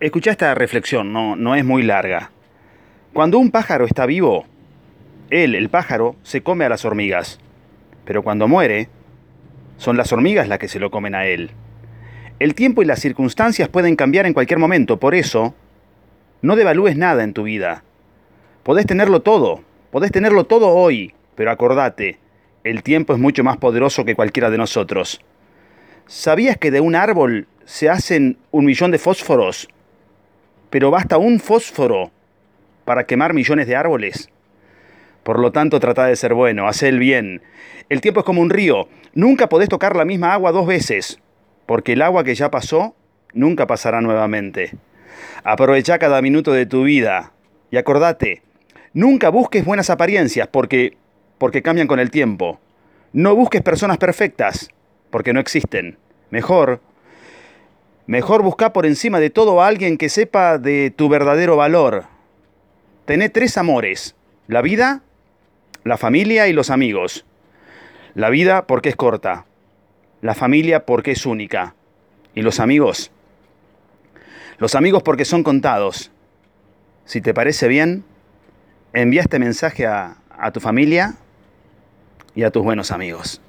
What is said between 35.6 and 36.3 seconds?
trata de